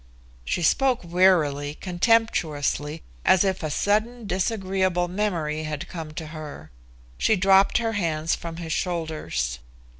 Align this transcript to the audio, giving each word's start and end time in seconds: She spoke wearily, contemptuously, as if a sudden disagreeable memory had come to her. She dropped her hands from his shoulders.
She 0.43 0.63
spoke 0.63 1.01
wearily, 1.03 1.75
contemptuously, 1.75 3.03
as 3.23 3.43
if 3.43 3.61
a 3.61 3.69
sudden 3.69 4.25
disagreeable 4.25 5.07
memory 5.07 5.61
had 5.65 5.87
come 5.87 6.11
to 6.15 6.25
her. 6.33 6.71
She 7.19 7.35
dropped 7.35 7.77
her 7.77 7.91
hands 7.93 8.33
from 8.33 8.55
his 8.57 8.73
shoulders. 8.73 9.59